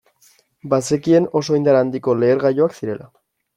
[0.73, 3.11] Bazekien oso indar handiko lehergailuak zirela.